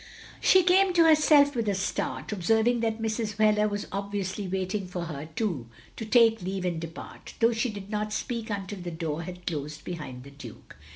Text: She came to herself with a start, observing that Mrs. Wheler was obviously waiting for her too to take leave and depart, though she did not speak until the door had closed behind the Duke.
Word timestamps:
She 0.39 0.63
came 0.63 0.93
to 0.93 1.03
herself 1.03 1.53
with 1.55 1.69
a 1.69 1.75
start, 1.75 2.31
observing 2.31 2.79
that 2.79 2.97
Mrs. 2.99 3.35
Wheler 3.37 3.69
was 3.69 3.85
obviously 3.91 4.47
waiting 4.47 4.87
for 4.87 5.01
her 5.03 5.29
too 5.35 5.67
to 5.95 6.05
take 6.07 6.41
leave 6.41 6.65
and 6.65 6.81
depart, 6.81 7.35
though 7.39 7.53
she 7.53 7.69
did 7.69 7.91
not 7.91 8.11
speak 8.11 8.49
until 8.49 8.79
the 8.79 8.89
door 8.89 9.21
had 9.21 9.45
closed 9.45 9.85
behind 9.85 10.23
the 10.23 10.31
Duke. 10.31 10.75